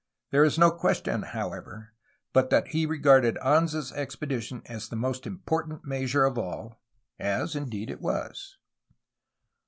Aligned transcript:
There 0.31 0.43
is 0.43 0.57
no 0.57 0.71
question, 0.71 1.21
however, 1.21 1.93
but 2.33 2.49
that 2.49 2.69
he 2.69 2.87
regarded 2.87 3.35
Anza's 3.43 3.91
expedition 3.91 4.63
as 4.65 4.89
the 4.89 4.95
most 4.95 5.27
important 5.27 5.85
measure 5.85 6.25
of 6.25 6.39
all, 6.39 6.81
as 7.19 7.55
indeed 7.55 7.91
it 7.91 8.01
was. 8.01 8.57